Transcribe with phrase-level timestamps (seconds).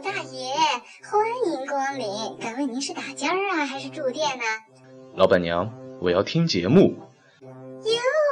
[0.00, 0.54] 大爷，
[1.10, 2.38] 欢迎光临。
[2.38, 4.44] 敢问您是打尖儿啊，还是住店呢？
[5.16, 6.94] 老板娘，我要听节目。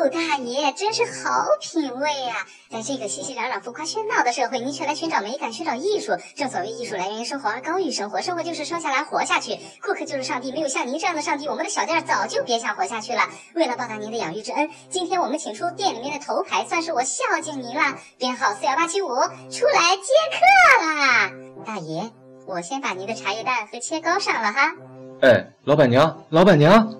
[0.00, 2.46] 哟，大爷真是好品味呀！
[2.70, 6.12] 在这个熙熙攘攘、浮夸喧闹的社会，您却来寻找美感、寻找艺术。
[6.34, 8.18] 正所谓艺术来源于生活，而高于生活。
[8.22, 10.52] 生活就是生下来活下去，顾客就是上帝。
[10.52, 13.28] 没有像您这样的上帝，我们的小店早就别想活下去了。
[13.54, 17.98] 为了报答您的养育之恩，今天我们请出店里面的头牌，算是我孝敬您了。
[18.16, 21.30] 编号四幺八七五，出来接客啦！
[21.66, 22.10] 大爷，
[22.46, 24.72] 我先把您的茶叶蛋和切糕上了哈。
[25.20, 26.99] 哎，老板娘，老板娘。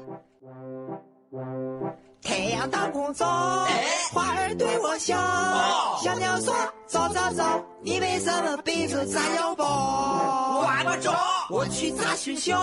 [2.60, 3.24] 太阳当空照，
[4.12, 5.16] 花儿对我笑，
[6.04, 6.54] 小鸟说
[6.86, 10.60] 早早早，你为什么背着炸药包？
[10.60, 11.10] 管不着，
[11.48, 12.60] 我去炸学校，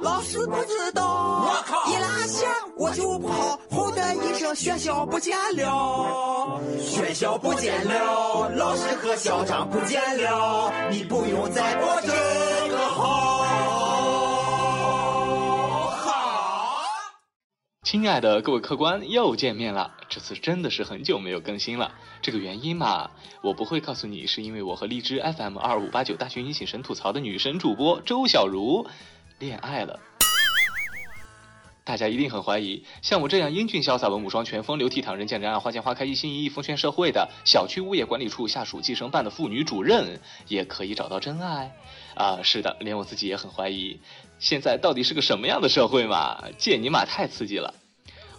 [0.00, 13.33] 老师不知道，我靠，一拉线我就跑，轰的一声学校不见了，学校不见了，老师和校长不见了，你不用再过这个号。
[17.94, 19.94] 亲爱的各位客官，又见面了。
[20.08, 21.94] 这次真的是很久没有更新了。
[22.20, 23.08] 这个原因嘛，
[23.40, 28.84] 我不会告诉你，是因为我和荔枝 FM 二五八九大学音醒神吐槽的女神主播周小茹
[29.38, 30.00] 恋爱了。
[31.84, 41.70] 大家一定很怀疑，像我这样英俊潇洒、文武双全、风流倜傥、人见人爱、花见花开、一心一意奉献社会的小区物业管理处下属计生办的妇女主任，也可以找到真爱？
[42.16, 44.00] 啊，是的，连我自己也很怀疑。
[44.40, 46.42] 现在到底是个什么样的社会嘛？
[46.58, 47.72] 见尼玛太刺激了！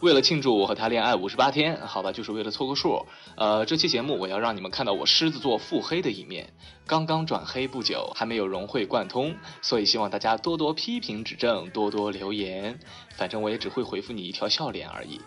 [0.02, 3.06] 为了庆祝我和他恋爱五十八天，好吧，就是为了凑个数。
[3.38, 6.54] 呃，这期节目我要让你们看到我狮子座腹黑的一面。
[6.86, 12.78] 刚刚转黑不久，还没有融会贯通，所以希望大家多多批评指正，多多留言。
[13.16, 15.20] 反正我也只会回复你一条笑脸而已。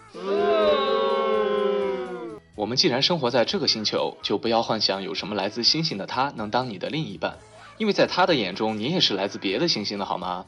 [2.54, 7.38] 我们既然生活在这个星球，就不要幻想有什么来自星星的他能当你的另一半，
[7.78, 10.44] 因为在他的眼中，你也是来自别的星星的，好吗？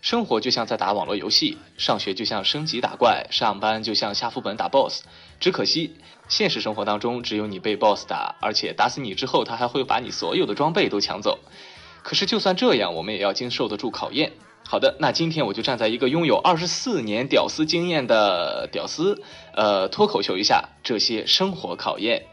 [0.00, 5.02] 生活就像在打网络游戏，上学就像升级打怪，上班就像下副本打 BOSS。
[5.38, 5.96] 只可惜，
[6.28, 11.38] 现实生活当中只有你被 BOSS 打，而且打死你之后，他还会把你所有的装备都抢走。
[12.02, 14.32] 可是就算这样，我们也要经受得住考验。
[14.66, 19.22] 好的，那今天我就站在一个拥有二十四年屌丝经验的屌丝，
[19.54, 22.24] 呃，脱口秀一下这些生活考验。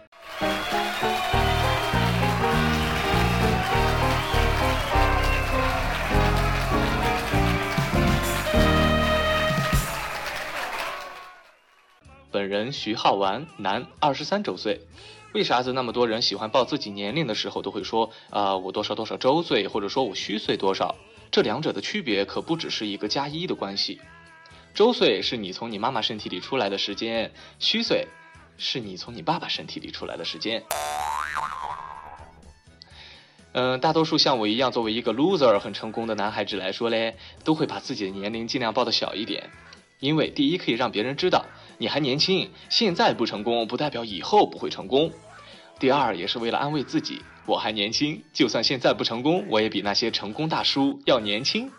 [12.47, 14.81] 人徐浩完，男，二十三周岁。
[15.33, 20.95] 为啥子那么多人喜欢报自己年龄的时候都会说啊我多少多少周岁，或者说我虚岁多少？
[21.29, 23.99] 这两者的区别可不只是一个加一的关系。
[24.73, 28.07] 周岁是你从你妈妈身体里出来的时间，虚岁
[28.57, 30.63] 是你从你爸爸身体里出来的时间。
[33.51, 39.49] 嗯，大多数像我一样作为一个 loser 很成功的男孩子来说嘞，都会把自己的年龄尽量报的小一点，
[39.99, 41.45] 因为第一可以让别人知道。
[41.79, 45.11] 你还年轻，现在不成功不代表以后不会成功。
[45.79, 51.71] 第二，也是为了安慰自己，我还年轻，就算现在不成功，我也比那些成功大叔要年轻。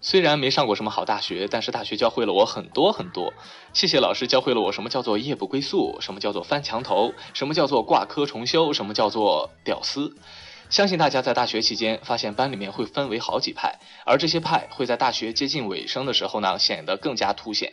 [0.00, 3.32] 虽然没上过什么好大学，但是大学教会了我很多很多。
[3.72, 10.16] 谢谢老师教会了我什么叫做夜不归宿，什么叫做翻墙头，什么叫做挂科重修，什么叫做屌丝。
[10.68, 17.72] 相信大家在大学期间发现班里面会分为好几派，而这些派会在大学接近尾声的时候呢显得更加凸显。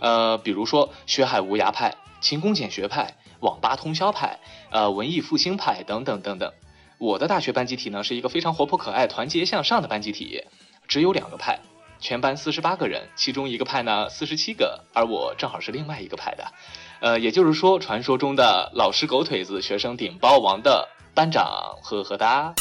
[0.00, 4.38] 呃，比如说学海无涯派、勤工俭学派、网吧通宵派、
[4.70, 6.52] 呃文艺复兴派等等等等。
[6.98, 10.44] 我的大学班集体呢是一个非常活泼可爱、团结向上的班集体，
[10.86, 11.60] 只有两个派，
[12.00, 16.52] 全班四十八个人，其中一个派呢四十七个，而我正好是另外一个派的。
[17.00, 20.88] 呃，也就是说，传说中的老师狗腿子、学生顶包王的。
[21.16, 22.54] 班长，呵呵哒。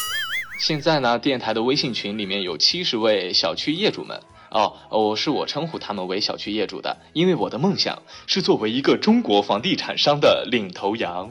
[0.62, 11.30] 现在呢，电台的微信群里面有七十位小区业主们哦，哦，是我称呼他们为小区业主的，因为我的梦想是作为一个中国房地产商的领头羊，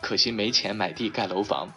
[0.00, 1.72] 可惜没钱买地盖楼房。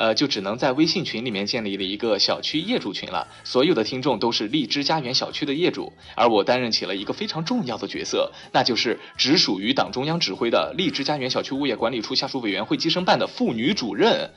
[0.00, 3.28] 呃，就只能在微信群里面建立了一个小区业主群了。
[3.44, 14.30] 所有的听众都是荔枝家园小区的业主，而我担任起了一个非常重要的角色，那就是直属于党中央指挥的荔枝家园小区物业管理处下属委员会计生办的妇女主任，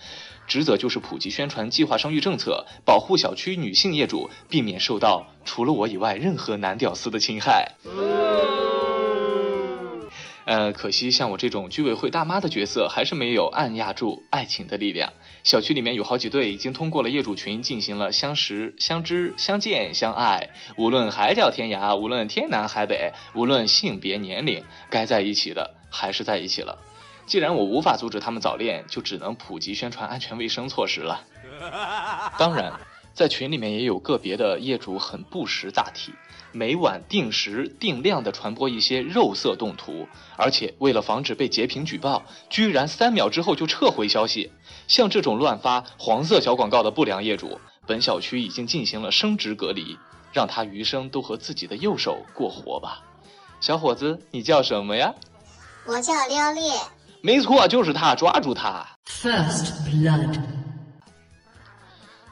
[0.48, 7.71] 职责就是普及宣传计划生育政策，保护小区女性业主，避免受到除了我以外任何男屌丝的侵害。
[10.45, 15.13] 呃，可惜像我这种居委会大妈的角色，还是没有按压住爱情的力量。
[15.43, 20.49] 小区里面有好几对已经通过了业主群进行了相识、相知、相见、相爱。
[20.77, 26.77] 无论海角天涯，无论天南海北，无论性别年龄，该在一起的还是在一起了。
[27.25, 31.25] 既然我无法阻止他们早恋，就只能普及宣传安全卫生措施了。
[32.37, 32.73] 当然，
[33.13, 36.12] 在群里面也有个别的业主很不识大体，
[36.51, 44.51] 每晚定时定量的传播一些肉色动图，而且为了防止被截屏举报，居然三秒之后就撤回消息。
[44.88, 49.98] 像这种乱发黄色小广告的不良业主，本小区已经进行了升职隔离，
[50.31, 53.04] 让他余生都和自己的右手过活吧。
[53.62, 55.13] 小伙子，你叫什么呀？
[55.86, 56.63] 我叫撩烈。
[57.21, 58.86] 没错，就是他，抓住他。
[59.06, 60.62] First blood。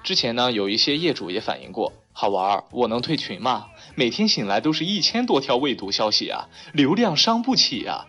[0.04, 3.68] 之前呢，有一些业主也反映过，好玩儿，我能退群吗？
[3.96, 8.08] 每天醒来都是一千多条未读消息啊，流量伤不起啊。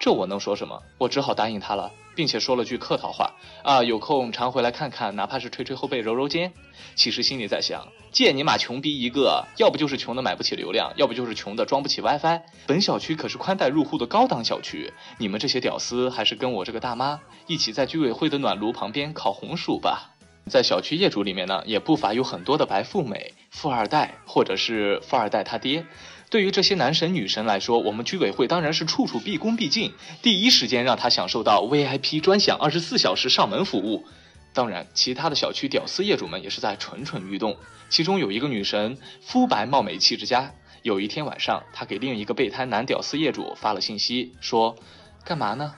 [0.00, 0.82] 这我能说什么？
[0.98, 1.92] 我只好答应他了。
[2.16, 3.32] 并且说了句客套话
[3.64, 6.52] 啊，有空常回来看看，哪怕是捶捶后背、揉揉肩。
[6.94, 12.40] 其实心里在想，借你妈穷逼一个，要不就是穷的买不起流量，要不就是穷的装不起 WiFi。
[12.68, 17.18] 本小区可是宽带入户的高档小区，你们这些屌丝还是跟我这个大妈
[17.48, 20.13] 一起在居委会的暖炉旁边烤红薯吧。
[20.48, 25.86] 在小区业主里面呢，也不乏有很多的白富美、富二代，或者是富二代他爹。
[26.30, 34.04] 对于这些男神女神来说，我们居委会当然是处处毕恭毕敬，第一时间让他享受到 VIP 专享二十四小时上门服务。
[34.52, 37.56] 当然，其他的小区屌丝业主们也是在蠢蠢欲动。
[37.88, 40.52] 其中有一个女神，肤白貌美气质佳。
[40.82, 44.76] 有一天晚上，她给另一个备胎男屌丝业主发了信息，说
[45.24, 45.74] ：“干嘛呢？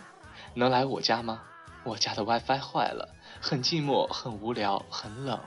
[0.54, 1.42] 能来我家吗？
[1.84, 3.08] 我家的 WiFi 坏了，
[3.48, 5.38] 很寂寞，很无聊，很冷。”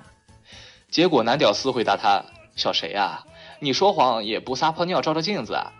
[0.89, 2.23] 结果男屌丝回答他
[2.55, 3.25] ：“小谁呀？”
[3.59, 5.73] 你说谎也不撒泡尿照照镜子啊！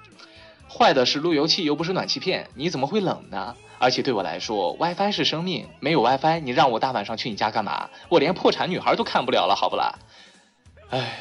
[0.69, 3.55] 坏的是路由器，又不是暖气片，你怎么会冷呢？
[3.77, 7.89] 而且对我来说，WiFi 是生命，没有 WiFi，你让我大晚上去你家干嘛？
[8.09, 9.97] 我连破产女孩都看不了了，好不啦？
[10.89, 11.19] 唉，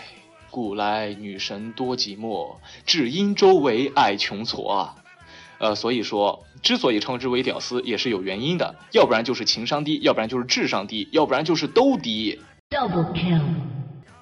[0.51, 4.89] 古来女神多寂寞，只因周围爱穷矬！
[5.59, 12.41] 呃，所以说，之所以称之为屌丝，也是有原因的，要不然就是情商低，要不然就是智商低，要不然就是都低。
[12.71, 13.43] Double kill。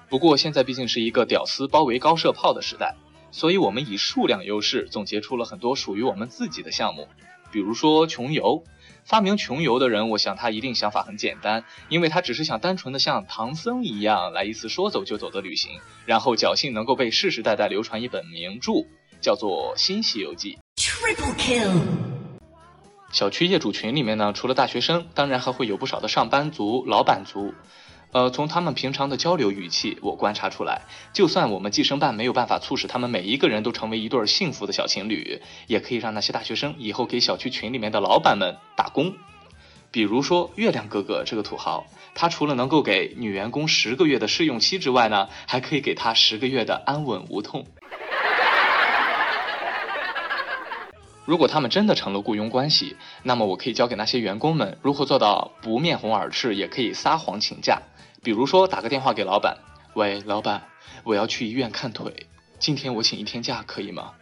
[0.09, 2.95] 不过现在毕竟是一个屌丝包围高射炮的时代，
[3.29, 7.07] 所以我们以数量优势总结出了很多属于我们自己的项目。
[7.51, 8.63] 比如说穷游，
[9.05, 18.87] 发明穷游的人，我想他一定想法很简单，因为他只是想单纯的像唐僧一样来一次说走就走的旅行，然后侥幸能够被世世代代流传一本名著，
[19.21, 20.55] 叫做《新西游记》。
[20.99, 21.79] Triple kill。
[23.11, 27.53] 小区业主群里面呢，除了大学生，当然还会有不少的上班族、老板族。
[28.13, 30.81] 呃，从他们平常的交流语气，我观察出来，
[31.13, 39.13] 就算我们计生办没有办法促使他们每一个人都成为一对幸福的小情侣，也可以让那些大学生以后给小区群里面的老板们打工。
[39.91, 41.85] 比如说月亮哥哥这个土豪，
[42.15, 47.67] 他除了能够给女员工十个月的试用期之外呢，还可以给他十个月的安稳无痛。
[51.27, 57.81] 如果他们真的成了雇佣关系，那么我可以教给那些员工们如何做到不面红耳赤，也可以撒谎请假。
[58.23, 59.57] 比如说打个电话给老板，
[59.93, 60.63] 喂，老板，
[61.03, 62.27] 我要去医院看腿，
[62.59, 64.13] 今天我请一天假可以吗？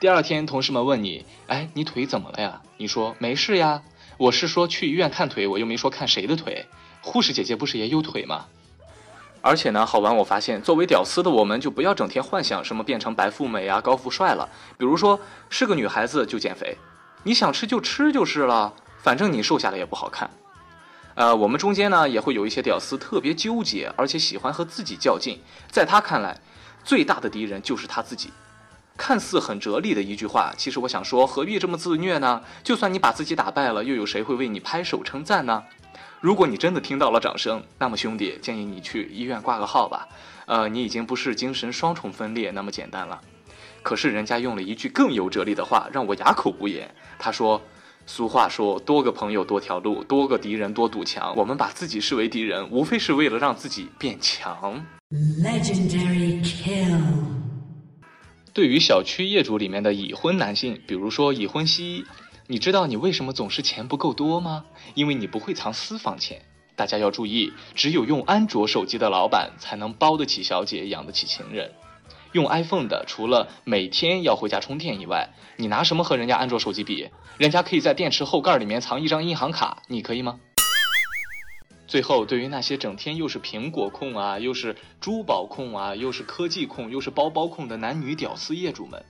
[0.00, 2.60] 第二天同事们问你，哎，你腿怎么了呀？
[2.76, 3.84] 你说没事呀，
[4.18, 6.66] 我是说去医院看腿，我又没说看谁的腿。
[7.02, 8.46] 护士姐姐不是也有腿吗？
[9.42, 14.48] 而且呢，好玩，我发现作为屌丝的我们就不要整天幻想什么变成白富美啊、高富帅了。
[14.78, 15.18] 比如说
[15.50, 16.78] 是个女孩子就减肥，
[17.24, 18.72] 你想吃就吃就是了，
[19.02, 20.30] 反正你瘦下来也不好看。
[21.14, 25.40] 呃，我们中间呢也会有一些屌丝特别纠结，而且喜欢和自己较劲。
[25.70, 26.38] 在他看来，
[26.84, 28.30] 最大的敌人就是他自己。
[28.96, 32.42] 看似很哲理的一句话，其实我想说，何必这么自虐呢？
[32.62, 35.64] 就算你把自己打败了，又有谁会为你拍手称赞呢？
[36.22, 40.08] 如果你真的听到了掌声，那么兄弟建议你去医院挂个号吧。
[40.46, 43.20] 呃，你已经不是精神双重分裂那么简单了。
[43.82, 46.94] 可是人家用了一句更有哲理的话，让我哑口无言。
[47.18, 47.60] 他说。
[48.04, 51.32] 俗话说，多个朋友多条路，多个敌人多堵墙。
[51.36, 54.84] 我们把自己视为敌人，无非是为了让自己变强。
[55.40, 57.00] Legendary kill。
[58.52, 62.04] 对于小区业主里面的已婚男性，比如说已婚西，
[62.52, 64.66] 你知道你为什么总是钱不够多吗？
[64.92, 66.42] 因为你不会藏私房钱。
[66.76, 71.72] 大家要注意，只有用安卓手机的老板才能包得起小姐，养得起情人。
[72.32, 77.08] 用 iPhone 的，除了每天要回家充电以外，你拿什么和人家安卓手机比？
[77.38, 80.38] 人家可以在电池后盖里面藏一张银行卡，你可以吗？
[81.86, 89.02] 最后，对于那些整天又是苹果控啊，又是珠宝控啊，又是科技控，又是包包控的男女屌丝业主们，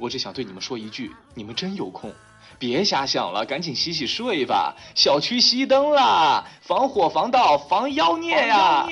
[0.00, 2.10] 我只想对你们说一句：你们真有空，
[2.58, 4.74] 别瞎想了，赶紧洗洗睡吧。
[4.94, 8.86] 小区熄灯啦，防火防盗防妖孽呀！